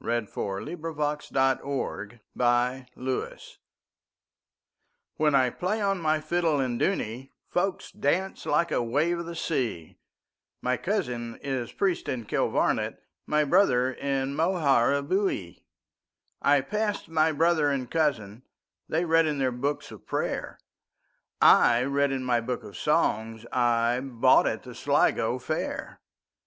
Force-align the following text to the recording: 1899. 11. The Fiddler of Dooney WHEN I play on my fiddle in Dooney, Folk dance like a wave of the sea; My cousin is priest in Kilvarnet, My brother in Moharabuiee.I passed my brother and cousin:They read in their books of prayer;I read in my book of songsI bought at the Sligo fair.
1899. 0.00 1.30
11. 1.32 1.32
The 1.32 1.56
Fiddler 1.56 2.02
of 2.02 2.20
Dooney 2.36 3.56
WHEN 5.16 5.32
I 5.34 5.48
play 5.48 5.80
on 5.80 5.96
my 5.98 6.20
fiddle 6.20 6.60
in 6.60 6.78
Dooney, 6.78 7.32
Folk 7.48 7.80
dance 7.98 8.44
like 8.44 8.70
a 8.70 8.82
wave 8.82 9.20
of 9.20 9.24
the 9.24 9.34
sea; 9.34 9.96
My 10.60 10.76
cousin 10.76 11.36
is 11.42 11.72
priest 11.72 12.06
in 12.06 12.26
Kilvarnet, 12.26 12.98
My 13.26 13.44
brother 13.44 13.90
in 13.90 14.34
Moharabuiee.I 14.36 16.60
passed 16.60 17.08
my 17.08 17.32
brother 17.32 17.70
and 17.70 17.90
cousin:They 17.90 19.06
read 19.06 19.24
in 19.24 19.38
their 19.38 19.50
books 19.52 19.90
of 19.90 20.04
prayer;I 20.06 21.82
read 21.84 22.12
in 22.12 22.24
my 22.24 22.42
book 22.42 22.62
of 22.62 22.74
songsI 22.74 24.20
bought 24.20 24.46
at 24.46 24.64
the 24.64 24.74
Sligo 24.74 25.38
fair. 25.38 26.02